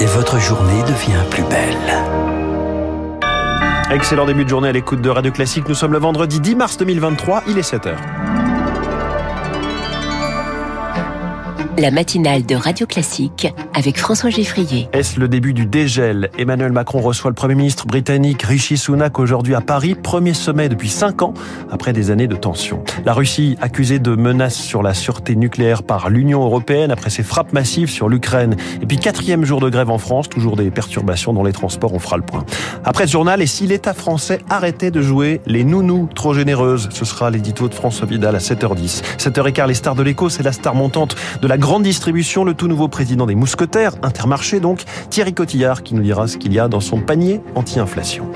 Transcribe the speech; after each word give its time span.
Et 0.00 0.06
votre 0.06 0.40
journée 0.40 0.82
devient 0.82 1.22
plus 1.30 1.44
belle. 1.44 1.76
Excellent 3.92 4.26
début 4.26 4.44
de 4.44 4.48
journée 4.48 4.68
à 4.68 4.72
l'écoute 4.72 5.00
de 5.00 5.10
Radio 5.10 5.30
Classique. 5.30 5.68
Nous 5.68 5.74
sommes 5.74 5.92
le 5.92 5.98
vendredi 5.98 6.40
10 6.40 6.56
mars 6.56 6.76
2023, 6.76 7.44
il 7.46 7.58
est 7.58 7.72
7h. 7.72 8.31
La 11.78 11.90
matinale 11.90 12.44
de 12.44 12.54
Radio 12.54 12.86
Classique 12.86 13.48
avec 13.74 13.98
François 13.98 14.30
Geffrier. 14.30 14.88
Est-ce 14.92 15.18
le 15.18 15.28
début 15.28 15.54
du 15.54 15.64
dégel? 15.64 16.30
Emmanuel 16.36 16.72
Macron 16.72 17.00
reçoit 17.00 17.30
le 17.30 17.34
Premier 17.34 17.54
ministre 17.54 17.86
britannique 17.86 18.42
Rishi 18.42 18.76
Sunak 18.76 19.18
aujourd'hui 19.18 19.54
à 19.54 19.60
Paris, 19.60 19.94
premier 19.94 20.34
sommet 20.34 20.68
depuis 20.68 20.90
cinq 20.90 21.22
ans, 21.22 21.32
après 21.70 21.92
des 21.92 22.10
années 22.10 22.26
de 22.26 22.36
tension. 22.36 22.84
La 23.06 23.14
Russie 23.14 23.56
accusée 23.60 23.98
de 23.98 24.14
menaces 24.14 24.56
sur 24.56 24.82
la 24.82 24.92
sûreté 24.92 25.34
nucléaire 25.34 25.82
par 25.82 26.10
l'Union 26.10 26.44
européenne 26.44 26.90
après 26.90 27.10
ses 27.10 27.22
frappes 27.22 27.52
massives 27.52 27.90
sur 27.90 28.08
l'Ukraine. 28.08 28.56
Et 28.82 28.86
puis 28.86 28.98
quatrième 28.98 29.44
jour 29.44 29.60
de 29.60 29.70
grève 29.70 29.90
en 29.90 29.98
France, 29.98 30.28
toujours 30.28 30.56
des 30.56 30.70
perturbations 30.70 31.32
dans 31.32 31.42
les 31.42 31.52
transports, 31.52 31.94
on 31.94 31.98
fera 31.98 32.16
le 32.16 32.22
point. 32.22 32.44
Après 32.84 33.06
ce 33.06 33.12
journal, 33.12 33.40
et 33.40 33.46
si 33.46 33.66
l'État 33.66 33.94
français 33.94 34.40
arrêtait 34.50 34.90
de 34.90 35.00
jouer 35.00 35.40
les 35.46 35.64
nounous 35.64 36.08
trop 36.14 36.34
généreuses? 36.34 36.88
Ce 36.92 37.04
sera 37.04 37.30
l'édito 37.30 37.68
de 37.68 37.74
François 37.74 38.06
Vidal 38.06 38.36
à 38.36 38.40
7h10. 38.40 39.02
7h15, 39.18 39.68
les 39.68 39.74
stars 39.74 39.94
de 39.94 40.02
l'écho, 40.02 40.28
c'est 40.28 40.42
la 40.42 40.52
star 40.52 40.74
montante 40.74 41.16
de 41.40 41.48
la 41.48 41.56
grande 41.62 41.84
distribution, 41.84 42.44
le 42.44 42.54
tout 42.54 42.66
nouveau 42.66 42.88
président 42.88 43.24
des 43.24 43.36
mousquetaires, 43.36 43.94
Intermarché 44.02 44.58
donc, 44.58 44.82
Thierry 45.10 45.32
Cotillard, 45.32 45.84
qui 45.84 45.94
nous 45.94 46.02
dira 46.02 46.26
ce 46.26 46.36
qu'il 46.36 46.52
y 46.52 46.58
a 46.58 46.66
dans 46.66 46.80
son 46.80 47.00
panier 47.00 47.40
anti-inflation. 47.54 48.26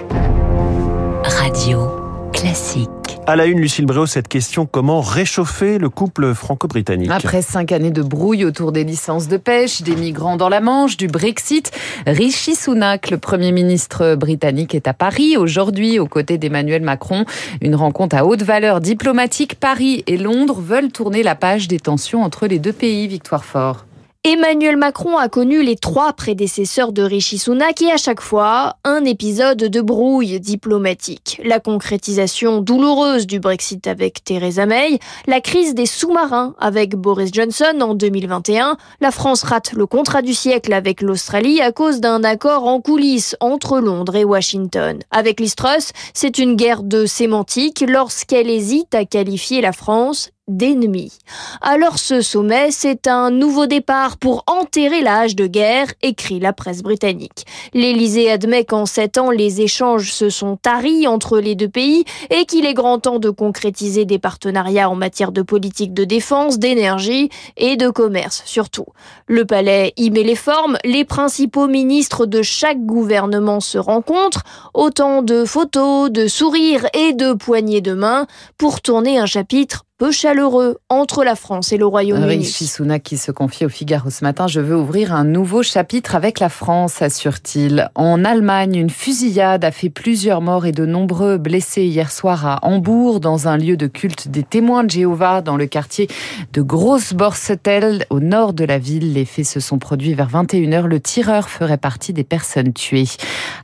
Radio 1.25 1.91
classique. 2.33 2.96
À 3.29 3.35
la 3.35 3.47
une, 3.47 3.59
Lucille 3.59 3.87
Bréau, 3.87 4.07
cette 4.07 4.29
question 4.29 4.67
comment 4.67 5.01
réchauffer 5.01 5.79
le 5.79 5.91
couple 5.91 6.33
franco-britannique? 6.33 7.11
Après 7.11 7.43
cinq 7.43 7.73
années 7.73 7.91
de 7.91 8.03
brouille 8.03 8.45
autour 8.45 8.71
des 8.71 8.85
licences 8.85 9.27
de 9.27 9.37
pêche, 9.37 9.83
des 9.83 9.97
migrants 9.97 10.37
dans 10.37 10.49
la 10.49 10.61
Manche, 10.61 10.97
du 10.97 11.09
Brexit, 11.09 11.73
Rishi 12.07 12.55
Sunak, 12.55 13.11
le 13.11 13.19
Premier 13.19 13.51
ministre 13.51 14.15
britannique, 14.15 14.77
est 14.77 14.87
à 14.87 14.95
Paris 14.95 15.37
aujourd'hui 15.37 15.99
aux 15.99 16.07
côtés 16.07 16.39
d'Emmanuel 16.39 16.83
Macron. 16.83 17.25
Une 17.61 17.75
rencontre 17.75 18.15
à 18.15 18.25
haute 18.25 18.43
valeur 18.43 18.81
diplomatique. 18.81 19.57
Paris 19.57 20.05
et 20.07 20.19
Londres 20.19 20.61
veulent 20.61 20.93
tourner 20.93 21.25
la 21.25 21.35
page 21.35 21.67
des 21.67 21.81
tensions 21.81 22.23
entre 22.23 22.47
les 22.47 22.61
deux 22.61 22.73
pays. 22.73 23.09
Victoire 23.09 23.45
Fort. 23.45 23.86
Emmanuel 24.29 24.77
Macron 24.77 25.17
a 25.19 25.29
connu 25.29 25.63
les 25.63 25.77
trois 25.77 26.13
prédécesseurs 26.13 26.91
de 26.91 27.03
Rishi 27.03 27.39
Sunak 27.39 27.81
et 27.81 27.93
à 27.93 27.97
chaque 27.97 28.21
fois, 28.21 28.75
un 28.83 29.05
épisode 29.05 29.59
de 29.59 29.81
brouille 29.81 30.41
diplomatique. 30.41 31.41
La 31.45 31.61
concrétisation 31.61 32.61
douloureuse 32.61 33.29
du 33.29 33.39
Brexit 33.39 33.87
avec 33.87 34.25
Theresa 34.25 34.67
May, 34.67 34.99
la 35.29 35.41
crise 35.41 35.77
des 35.77 35.87
sous-marins 35.87 36.57
avec 36.59 36.97
Boris 36.97 37.31
Johnson 37.33 37.79
en 37.81 37.95
2021, 37.95 38.77
la 39.01 39.13
France 39.13 39.45
rate 39.45 39.75
le 39.75 39.87
contrat 39.87 40.23
du 40.23 40.35
siècle 40.35 40.73
avec 40.73 41.03
l'Australie 41.03 41.61
à 41.61 41.71
cause 41.71 42.01
d'un 42.01 42.25
accord 42.25 42.67
en 42.67 42.81
coulisses 42.81 43.37
entre 43.39 43.79
Londres 43.79 44.17
et 44.17 44.25
Washington. 44.25 44.99
Avec 45.13 45.39
l'Istrus, 45.39 45.93
c'est 46.15 46.39
une 46.39 46.57
guerre 46.57 46.83
de 46.83 47.07
sémantique 47.07 47.85
lorsqu'elle 47.87 48.51
hésite 48.51 48.93
à 48.93 49.05
qualifier 49.05 49.61
la 49.61 49.71
France 49.71 50.33
d'ennemis. 50.49 51.19
Alors 51.61 51.99
ce 51.99 52.21
sommet, 52.21 52.71
c'est 52.71 53.07
un 53.07 53.31
nouveau 53.31 53.67
départ 53.67 54.17
pour 54.17 54.45
enterrer 54.47 55.03
l'âge 55.03 55.37
de 55.37 55.47
guerre, 55.47 55.89
écrit 56.03 56.41
la 56.41 56.53
presse 56.53 56.83
britannique. 56.83 57.47
L'Élysée 57.75 58.31
admet 58.31 58.65
qu'en 58.65 58.87
sept 58.87 59.19
ans, 59.19 59.31
les 59.31 59.61
échanges 59.61 60.13
se 60.13 60.31
sont 60.31 60.57
taris 60.57 61.07
entre 61.07 61.39
les 61.39 61.55
deux 61.55 61.69
pays 61.69 62.05
et 62.31 62.45
qu'il 62.47 62.67
est 62.67 62.75
grand 62.75 62.99
temps 62.99 63.19
de 63.19 63.31
concrétiser 63.31 64.05
des 64.05 64.19
partenariats 64.19 64.89
en 64.89 64.95
matière 64.95 65.33
de 65.33 65.43
politique 65.43 65.95
de 65.95 66.05
défense, 66.05 66.59
d'énergie 66.59 67.29
et 67.57 67.77
de 67.77 67.91
commerce 67.91 68.43
surtout. 68.45 68.87
Le 69.27 69.45
palais 69.45 69.93
y 69.97 70.11
met 70.11 70.23
les 70.23 70.37
formes, 70.37 70.79
les 70.85 71.05
principaux 71.05 71.67
ministres 71.67 72.27
de 72.27 72.43
chaque 72.43 72.85
gouvernement 72.85 73.61
se 73.61 73.79
rencontrent, 73.79 74.45
autant 74.75 75.23
de 75.23 75.45
photos, 75.45 76.11
de 76.11 76.29
sourires 76.29 76.87
et 76.95 77.13
de 77.13 77.33
poignées 77.33 77.81
de 77.81 77.95
main 77.95 78.27
pour 78.57 78.81
tourner 78.81 79.19
un 79.19 79.27
chapitre 79.27 79.86
peu 79.99 80.13
chaleureux 80.13 80.77
entre 80.91 81.25
la 81.25 81.35
France 81.37 81.73
et 81.73 81.79
le 81.79 81.87
Royaume-Uni. 81.87 82.37
Rishi 82.37 82.67
Sunak 82.67 83.03
qui 83.03 83.17
se 83.17 83.33
confie 83.33 83.65
au 83.65 83.71
Figaro 83.71 84.11
ce 84.11 84.25
matin, 84.25 84.47
je 84.47 84.61
veux 84.61 84.77
ouvrir 84.77 85.15
un 85.15 85.25
nouveau 85.25 85.63
chapitre 85.63 86.15
avec 86.15 86.39
la 86.39 86.51
France, 86.51 87.01
assure-t-il. 87.01 87.89
En 87.95 88.23
Allemagne, 88.23 88.75
une 88.75 88.91
fusillade 88.91 89.65
a 89.65 89.71
fait 89.71 89.89
plusieurs 89.89 90.43
morts 90.43 90.67
et 90.67 90.73
de 90.73 90.85
nombreux 90.85 91.39
blessés 91.39 91.85
hier 91.85 92.13
soir 92.13 92.45
à 92.47 92.59
Hambourg, 92.67 93.21
dans 93.21 93.49
un 93.49 93.57
lieu 93.57 93.79
de 93.79 93.87
culte 93.87 94.29
des 94.29 94.43
témoins 94.43 94.85
de 94.85 94.91
Jéhovah, 94.91 95.41
dans 95.41 95.57
le 95.57 95.65
quartier 95.67 96.09
de 96.53 96.61
Grossborsetel, 96.61 98.05
au 98.11 98.21
nord 98.21 98.53
de 98.53 98.65
la 98.65 98.77
ville. 98.77 99.15
Les 99.15 99.25
faits 99.25 99.47
se 99.47 99.61
sont 99.61 99.79
produits 99.79 100.13
vers 100.13 100.29
21h. 100.29 100.85
Le 100.85 101.01
tireur 101.01 101.49
ferait 101.49 101.79
partie 101.79 102.13
des 102.13 102.25
personnes 102.25 102.75
tuées. 102.75 103.09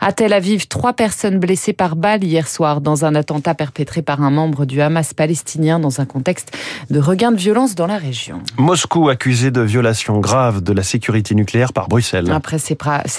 À 0.01 0.13
Tel 0.13 0.33
Aviv, 0.33 0.67
trois 0.67 0.95
personnes 0.95 1.39
blessées 1.39 1.75
par 1.75 1.95
balle 1.95 2.25
hier 2.25 2.49
soir 2.49 2.81
dans 2.81 3.05
un 3.05 3.15
attentat 3.15 3.55
perpétré 3.55 4.01
par 4.01 4.23
un 4.23 4.31
membre 4.31 4.65
du 4.65 4.81
Hamas 4.81 5.13
palestinien 5.13 5.79
dans 5.79 6.01
un 6.01 6.07
contexte 6.07 6.22
de 6.91 6.99
regain 6.99 7.33
de 7.33 7.37
violence 7.37 7.75
dans 7.75 7.87
la 7.87 7.99
région. 7.99 8.41
Moscou 8.57 9.09
accusé 9.09 9.51
de 9.51 9.61
violation 9.61 10.21
grave 10.21 10.63
de 10.63 10.73
la 10.73 10.83
sécurité 10.83 11.35
nucléaire 11.35 11.73
par 11.73 11.89
Bruxelles. 11.89 12.31
Après 12.31 12.59
ces, 12.59 12.77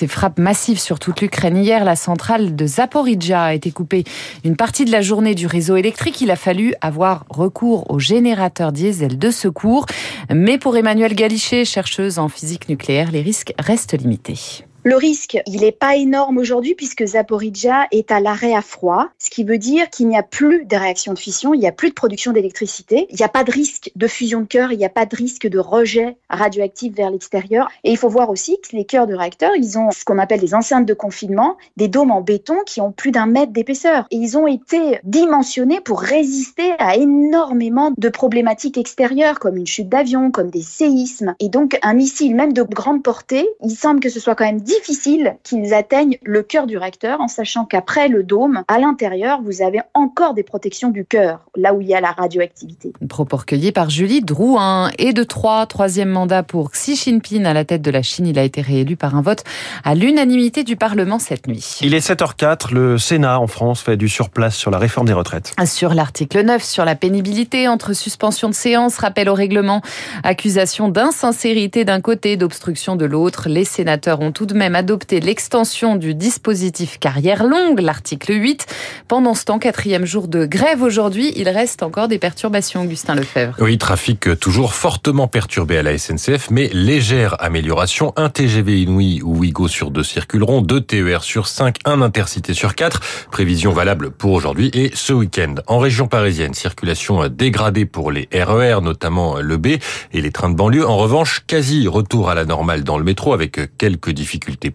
frappes 0.08 0.40
massives 0.40 0.80
sur 0.80 1.00
toute 1.00 1.22
l'Ukraine 1.22 1.58
hier, 1.58 1.84
la 1.84 1.96
centrale 1.96 2.56
de 2.56 2.66
Zaporizhia 2.66 3.44
a 3.44 3.54
été 3.54 3.72
coupée 3.72 4.04
une 4.44 4.56
partie 4.56 4.86
de 4.86 4.92
la 4.92 5.02
journée 5.02 5.36
du 5.36 5.48
réseau 5.48 5.76
électrique. 5.76 6.22
Il 6.22 6.32
a 6.32 6.36
fallu 6.36 6.74
avoir 6.82 7.26
recours 7.30 7.90
aux 7.92 8.00
générateurs 8.00 8.72
diesel 8.72 9.18
de 9.18 9.32
secours. 9.32 9.86
Mais 10.34 10.58
pour 10.58 10.76
Emmanuel 10.78 11.14
Galichet, 11.16 11.66
chercheuse 11.66 12.20
en 12.20 12.30
physique 12.30 12.70
nucléaire, 12.70 13.12
les 13.12 13.22
risques 13.22 13.54
restent 13.60 13.98
limités. 13.98 14.64
Le 14.86 14.98
risque, 14.98 15.42
il 15.48 15.62
n'est 15.62 15.72
pas 15.72 15.96
énorme 15.96 16.38
aujourd'hui 16.38 16.76
puisque 16.76 17.06
Zaporizhia 17.06 17.88
est 17.92 18.12
à 18.12 18.20
l'arrêt 18.20 18.54
à 18.54 18.62
froid, 18.62 19.08
ce 19.18 19.30
qui 19.30 19.46
veut 19.46 19.58
dire 19.58 19.90
qu'il 19.90 20.10
n'y 20.10 20.18
a 20.18 20.24
plus 20.24 20.66
de 20.66 20.76
réaction 20.76 21.14
de 21.14 21.20
fission, 21.20 21.54
il 21.54 21.62
n'y 21.62 21.68
a 21.68 21.72
plus 21.72 21.88
de 21.88 21.94
production 21.94 22.34
d'électricité, 22.34 23.08
il 23.10 23.16
n'y 23.16 23.24
a 23.24 23.30
pas 23.30 23.46
de 23.46 23.52
risque 23.52 23.92
de 23.96 24.08
fusion 24.08 24.42
de 24.42 24.46
cœur, 24.46 24.74
il 24.74 24.78
n'y 24.78 24.84
a 24.84 24.90
pas 24.90 25.06
de 25.06 25.16
risque 25.16 25.48
de 25.48 25.58
rejet 25.58 26.18
radioactif 26.30 26.94
vers 26.96 27.12
l'extérieur. 27.12 27.70
Et 27.86 27.92
il 27.92 27.98
faut 27.98 28.10
voir 28.10 28.30
aussi 28.30 28.58
que 28.60 28.76
les 28.76 28.84
cœurs 28.84 29.08
de 29.08 29.16
réacteurs, 29.16 29.56
ils 29.56 29.78
ont 29.78 29.90
ce 29.92 30.04
qu'on 30.04 30.20
appelle 30.20 30.42
des 30.42 30.54
enceintes 30.54 30.86
de 30.86 30.94
confinement, 30.94 31.56
des 31.78 31.88
dômes 31.88 32.12
en 32.12 32.20
béton 32.20 32.58
qui 32.66 32.82
ont 32.82 32.92
plus 32.92 33.12
d'un 33.12 33.26
mètre 33.26 33.54
d'épaisseur. 33.54 34.06
Et 34.12 34.18
ils 34.18 34.38
ont 34.38 34.48
été 34.48 35.00
dimensionnés 35.06 35.80
pour 35.80 36.02
résister 36.02 36.74
à 36.80 36.98
énormément 36.98 37.94
de 37.98 38.10
problématiques 38.10 38.78
extérieures 38.78 39.40
comme 39.40 39.56
une 39.56 39.66
chute 39.66 39.88
d'avion, 39.88 40.30
comme 40.30 40.50
des 40.50 40.62
séismes. 40.62 41.36
Et 41.40 41.48
donc 41.48 41.80
un 41.84 41.94
missile 41.94 42.36
même 42.36 42.52
de 42.52 42.64
grande 42.64 43.02
portée, 43.02 43.48
il 43.64 43.72
semble 43.72 44.02
que 44.02 44.10
ce 44.10 44.20
soit 44.20 44.36
quand 44.36 44.44
même 44.44 44.60
difficile 44.80 45.36
qu'ils 45.44 45.74
atteignent 45.74 46.18
le 46.24 46.44
cœur 46.44 46.68
du 46.68 46.78
réacteur 46.78 47.22
en 47.22 47.28
sachant 47.28 47.66
qu'après 47.66 48.08
le 48.08 48.24
dôme, 48.24 48.64
à 48.68 48.80
l'intérieur, 48.80 49.42
vous 49.42 49.62
avez 49.62 49.82
encore 49.94 50.34
des 50.34 50.44
protections 50.44 50.90
du 50.90 51.06
cœur, 51.06 51.42
là 51.56 51.74
où 51.74 51.82
il 51.82 51.88
y 51.88 51.96
a 51.96 52.02
la 52.02 52.12
radioactivité. 52.12 52.94
Propos 53.10 53.38
recueillis 53.38 53.72
par 53.72 53.90
Julie 53.90 54.22
Drouin. 54.22 54.92
Et 54.98 55.14
de 55.14 55.24
trois, 55.24 55.66
troisième 55.66 56.10
mandat 56.10 56.44
pour 56.44 56.72
Xi 56.72 56.96
Jinping 56.96 57.46
à 57.46 57.54
la 57.54 57.66
tête 57.66 57.82
de 57.82 57.92
la 57.92 58.02
Chine. 58.02 58.28
Il 58.28 58.40
a 58.40 58.44
été 58.44 58.62
réélu 58.62 58.96
par 58.96 59.16
un 59.16 59.22
vote 59.22 59.44
à 59.84 59.96
l'unanimité 59.96 60.64
du 60.64 60.76
Parlement 60.76 61.20
cette 61.20 61.48
nuit. 61.48 61.80
Il 61.82 61.94
est 61.94 62.08
7h04. 62.08 62.74
Le 62.74 62.98
Sénat 62.98 63.40
en 63.40 63.48
France 63.48 63.82
fait 63.82 63.98
du 63.98 64.10
surplace 64.10 64.56
sur 64.56 64.72
la 64.72 64.78
réforme 64.78 65.08
des 65.08 65.14
retraites. 65.14 65.54
Sur 65.66 65.94
l'article 65.94 66.44
9, 66.44 66.64
sur 66.64 66.86
la 66.86 66.96
pénibilité 66.96 67.68
entre 67.68 67.94
suspension 67.94 68.50
de 68.50 68.54
séance, 68.54 68.98
rappel 68.98 69.30
au 69.30 69.34
règlement, 69.34 69.82
accusation 70.24 70.88
d'insincérité 70.90 71.86
d'un 71.86 72.02
côté, 72.02 72.38
d'obstruction 72.38 72.96
de 72.96 73.06
l'autre, 73.06 73.50
les 73.50 73.66
sénateurs 73.66 74.22
ont 74.22 74.32
tout 74.32 74.46
de 74.46 74.54
même 74.54 74.63
même 74.64 74.76
adopté 74.76 75.20
l'extension 75.20 75.98
du 75.98 76.16
dispositif 76.16 76.98
carrière 76.98 77.44
longue, 77.44 77.82
l'article 77.82 78.32
8. 78.32 78.66
Pendant 79.10 79.34
ce 79.34 79.44
temps, 79.44 79.60
quatrième 79.60 80.06
jour 80.06 80.30
de 80.30 80.46
grève 80.46 80.82
aujourd'hui, 80.82 81.34
il 81.36 81.50
reste 81.50 81.84
encore 81.84 82.08
des 82.08 82.18
perturbations, 82.18 82.84
Augustin 82.84 83.16
Lefebvre. 83.16 83.58
Oui, 83.60 83.78
trafic 83.78 84.40
toujours 84.40 84.74
fortement 84.74 85.28
perturbé 85.28 85.78
à 85.78 85.84
la 85.84 85.98
SNCF, 85.98 86.50
mais 86.50 86.70
légère 86.72 87.36
amélioration. 87.44 88.14
Un 88.16 88.30
TGV 88.30 88.84
Inouï 88.84 89.22
ou 89.22 89.40
Ouigo 89.40 89.68
sur 89.68 89.92
deux 89.92 90.02
circuleront, 90.02 90.62
deux 90.62 90.80
TER 90.80 91.24
sur 91.24 91.48
cinq, 91.48 91.80
un 91.84 92.02
intercité 92.02 92.54
sur 92.54 92.74
quatre. 92.74 93.02
Prévision 93.32 93.74
valable 93.74 94.12
pour 94.12 94.32
aujourd'hui 94.32 94.72
et 94.74 94.92
ce 94.94 95.12
week-end. 95.12 95.56
En 95.68 95.80
région 95.80 96.08
parisienne, 96.08 96.54
circulation 96.54 97.28
dégradée 97.28 97.86
pour 97.86 98.14
les 98.14 98.30
RER, 98.34 98.78
e 98.78 98.80
notamment 98.80 99.42
le 99.42 99.58
B 99.58 99.68
et 100.14 100.22
les 100.22 100.32
trains 100.32 100.50
de 100.50 100.56
banlieue. 100.56 100.88
En 100.88 100.96
revanche, 100.96 101.42
quasi 101.46 101.86
retour 101.90 102.30
à 102.30 102.34
la 102.34 102.46
normale 102.46 102.86
dans 102.86 102.98
le 102.98 103.04
métro 103.04 103.34
avec 103.34 103.60
quelques 103.78 104.12
difficultés 104.12 104.53
difficultés. 104.58 104.74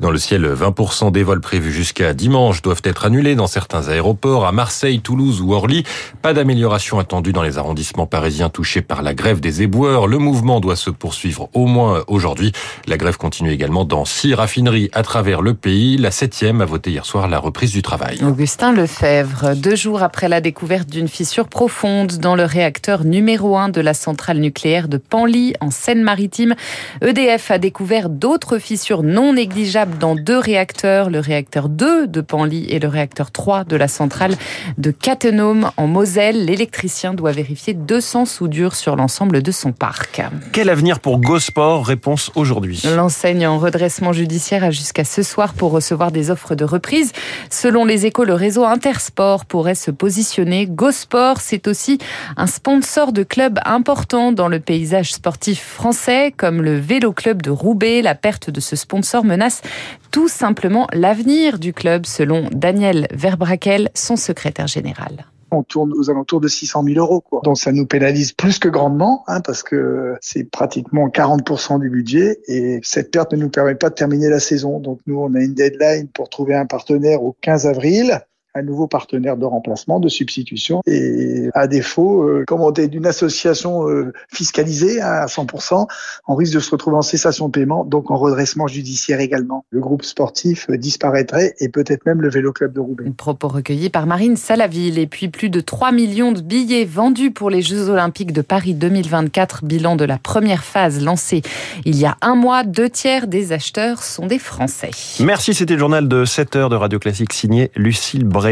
Dans 0.00 0.10
le 0.10 0.18
ciel, 0.18 0.46
20% 0.46 1.10
des 1.10 1.22
vols 1.22 1.40
prévus 1.40 1.72
jusqu'à 1.72 2.14
dimanche 2.14 2.62
doivent 2.62 2.82
être 2.84 3.04
annulés 3.04 3.34
dans 3.34 3.46
certains 3.46 3.88
aéroports, 3.88 4.46
à 4.46 4.52
Marseille, 4.52 5.00
Toulouse 5.00 5.40
ou 5.40 5.52
Orly. 5.52 5.84
Pas 6.22 6.32
d'amélioration 6.32 6.98
attendue 6.98 7.32
dans 7.32 7.42
les 7.42 7.58
arrondissements 7.58 8.06
parisiens 8.06 8.48
touchés 8.48 8.82
par 8.82 9.02
la 9.02 9.14
grève 9.14 9.40
des 9.40 9.62
éboueurs. 9.62 10.06
Le 10.06 10.18
mouvement 10.18 10.60
doit 10.60 10.76
se 10.76 10.90
poursuivre 10.90 11.48
au 11.54 11.66
moins 11.66 12.04
aujourd'hui. 12.08 12.52
La 12.86 12.96
grève 12.96 13.16
continue 13.16 13.50
également 13.50 13.84
dans 13.84 14.04
six 14.04 14.34
raffineries 14.34 14.90
à 14.92 15.02
travers 15.02 15.42
le 15.42 15.54
pays. 15.54 15.96
La 15.96 16.10
septième 16.10 16.60
a 16.60 16.64
voté 16.64 16.90
hier 16.90 17.04
soir 17.04 17.28
la 17.28 17.38
reprise 17.38 17.72
du 17.72 17.82
travail. 17.82 18.18
Augustin 18.22 18.72
Lefebvre, 18.72 19.54
deux 19.56 19.76
jours 19.76 20.02
après 20.02 20.28
la 20.28 20.40
découverte 20.40 20.88
d'une 20.88 21.08
fissure 21.08 21.48
profonde 21.48 22.18
dans 22.18 22.36
le 22.36 22.44
réacteur 22.44 23.04
numéro 23.04 23.56
1 23.56 23.70
de 23.70 23.80
la 23.80 23.94
centrale 23.94 24.38
nucléaire 24.38 24.88
de 24.88 24.98
Panly 24.98 25.54
en 25.60 25.70
Seine-Maritime, 25.70 26.54
EDF 27.02 27.50
a 27.50 27.58
découvert 27.58 28.08
d'autres 28.08 28.58
fissures 28.58 28.75
non 29.02 29.32
négligeables 29.34 29.98
dans 29.98 30.14
deux 30.14 30.38
réacteurs, 30.38 31.10
le 31.10 31.20
réacteur 31.20 31.68
2 31.68 32.06
de 32.06 32.20
Panly 32.20 32.66
et 32.70 32.78
le 32.78 32.88
réacteur 32.88 33.30
3 33.30 33.64
de 33.64 33.76
la 33.76 33.88
centrale 33.88 34.36
de 34.78 34.90
Cattenom 34.90 35.70
en 35.76 35.86
Moselle. 35.86 36.44
L'électricien 36.44 37.14
doit 37.14 37.32
vérifier 37.32 37.74
200 37.74 38.26
soudures 38.26 38.74
sur 38.74 38.96
l'ensemble 38.96 39.42
de 39.42 39.50
son 39.50 39.72
parc. 39.72 40.22
Quel 40.52 40.70
avenir 40.70 41.00
pour 41.00 41.18
GoSport? 41.18 41.86
Réponse 41.86 42.30
aujourd'hui. 42.34 42.82
L'enseigne 42.94 43.46
en 43.46 43.58
redressement 43.58 44.12
judiciaire 44.12 44.64
a 44.64 44.70
jusqu'à 44.70 45.04
ce 45.04 45.22
soir 45.22 45.54
pour 45.54 45.72
recevoir 45.72 46.12
des 46.12 46.30
offres 46.30 46.54
de 46.54 46.64
reprise. 46.64 47.12
Selon 47.50 47.84
les 47.84 48.06
échos, 48.06 48.24
le 48.24 48.34
réseau 48.34 48.64
Intersport 48.64 49.46
pourrait 49.46 49.74
se 49.74 49.90
positionner. 49.90 50.66
GoSport, 50.66 51.40
c'est 51.40 51.66
aussi 51.66 51.98
un 52.36 52.46
sponsor 52.46 53.12
de 53.12 53.22
clubs 53.22 53.58
important 53.64 54.32
dans 54.32 54.48
le 54.48 54.60
paysage 54.60 55.12
sportif 55.12 55.62
français, 55.62 56.32
comme 56.36 56.62
le 56.62 56.78
Vélo 56.78 57.12
Club 57.12 57.42
de 57.42 57.50
Roubaix. 57.50 58.02
La 58.02 58.14
perte 58.14 58.50
de 58.50 58.60
ce 58.66 58.76
sponsor 58.76 59.24
menace 59.24 59.62
tout 60.10 60.28
simplement 60.28 60.86
l'avenir 60.92 61.58
du 61.58 61.72
club, 61.72 62.04
selon 62.06 62.48
Daniel 62.52 63.06
Verbraquel, 63.12 63.90
son 63.94 64.16
secrétaire 64.16 64.66
général 64.66 65.26
on 65.52 65.62
tourne 65.62 65.92
aux 65.92 66.10
alentours 66.10 66.40
de 66.40 66.48
600 66.48 66.84
000 66.84 66.98
euros. 66.98 67.22
Donc 67.44 67.56
ça 67.56 67.72
nous 67.72 67.86
pénalise 67.86 68.32
plus 68.32 68.58
que 68.58 68.68
grandement, 68.68 69.24
hein, 69.28 69.40
parce 69.40 69.62
que 69.62 70.16
c'est 70.20 70.44
pratiquement 70.50 71.08
40% 71.08 71.80
du 71.80 71.88
budget 71.88 72.40
et 72.48 72.80
cette 72.82 73.10
perte 73.10 73.32
ne 73.32 73.38
nous 73.38 73.48
permet 73.48 73.74
pas 73.74 73.88
de 73.90 73.94
terminer 73.94 74.28
la 74.28 74.40
saison. 74.40 74.80
Donc 74.80 75.00
nous, 75.06 75.18
on 75.18 75.34
a 75.34 75.40
une 75.40 75.54
deadline 75.54 76.08
pour 76.08 76.28
trouver 76.28 76.54
un 76.54 76.66
partenaire 76.66 77.22
au 77.22 77.36
15 77.40 77.66
avril 77.66 78.20
un 78.56 78.62
nouveau 78.62 78.86
partenaire 78.86 79.36
de 79.36 79.44
remplacement, 79.44 80.00
de 80.00 80.08
substitution. 80.08 80.80
Et 80.86 81.48
à 81.54 81.66
défaut, 81.66 82.22
euh, 82.22 82.44
comme 82.46 82.62
on 82.62 82.72
est 82.72 82.88
d'une 82.88 83.06
association 83.06 83.88
euh, 83.88 84.12
fiscalisée 84.32 85.00
hein, 85.00 85.20
à 85.22 85.26
100%, 85.26 85.86
on 86.26 86.34
risque 86.34 86.54
de 86.54 86.60
se 86.60 86.70
retrouver 86.70 86.96
en 86.96 87.02
cessation 87.02 87.48
de 87.48 87.52
paiement, 87.52 87.84
donc 87.84 88.10
en 88.10 88.16
redressement 88.16 88.66
judiciaire 88.66 89.20
également. 89.20 89.64
Le 89.70 89.80
groupe 89.80 90.04
sportif 90.04 90.68
euh, 90.70 90.78
disparaîtrait 90.78 91.54
et 91.60 91.68
peut-être 91.68 92.06
même 92.06 92.22
le 92.22 92.30
vélo 92.30 92.52
club 92.52 92.72
de 92.72 92.80
Roubaix. 92.80 93.04
Propos 93.16 93.48
recueillis 93.48 93.90
par 93.90 94.06
Marine 94.06 94.36
Salaville. 94.36 94.98
Et 94.98 95.06
puis 95.06 95.28
plus 95.28 95.50
de 95.50 95.60
3 95.60 95.92
millions 95.92 96.32
de 96.32 96.40
billets 96.40 96.84
vendus 96.84 97.30
pour 97.30 97.50
les 97.50 97.62
Jeux 97.62 97.90
Olympiques 97.90 98.32
de 98.32 98.42
Paris 98.42 98.74
2024, 98.74 99.64
bilan 99.64 99.96
de 99.96 100.04
la 100.04 100.18
première 100.18 100.64
phase 100.64 101.02
lancée 101.02 101.42
il 101.84 101.96
y 101.96 102.06
a 102.06 102.16
un 102.22 102.34
mois. 102.34 102.64
Deux 102.64 102.88
tiers 102.88 103.26
des 103.26 103.52
acheteurs 103.52 104.02
sont 104.02 104.26
des 104.26 104.38
Français. 104.38 104.90
Merci, 105.20 105.54
c'était 105.54 105.74
le 105.74 105.80
journal 105.80 106.08
de 106.08 106.24
7 106.24 106.56
heures 106.56 106.70
de 106.70 106.76
Radio 106.76 106.98
Classique 106.98 107.32
signé 107.32 107.70
Lucille 107.76 108.24
Bré. 108.24 108.45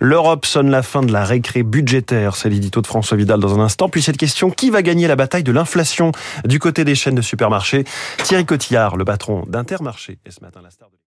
L'Europe 0.00 0.46
sonne 0.46 0.70
la 0.70 0.82
fin 0.82 1.02
de 1.02 1.12
la 1.12 1.24
récré 1.24 1.62
budgétaire. 1.62 2.36
C'est 2.36 2.48
l'édito 2.48 2.80
de 2.80 2.86
François 2.86 3.16
Vidal 3.16 3.40
dans 3.40 3.58
un 3.58 3.62
instant. 3.62 3.88
Puis 3.88 4.02
cette 4.02 4.16
question, 4.16 4.50
qui 4.50 4.70
va 4.70 4.82
gagner 4.82 5.08
la 5.08 5.16
bataille 5.16 5.44
de 5.44 5.52
l'inflation 5.52 6.12
du 6.44 6.58
côté 6.58 6.84
des 6.84 6.94
chaînes 6.94 7.14
de 7.14 7.22
supermarchés? 7.22 7.84
Thierry 8.22 8.46
Cotillard, 8.46 8.96
le 8.96 9.04
patron 9.04 9.44
d'Intermarché, 9.48 10.18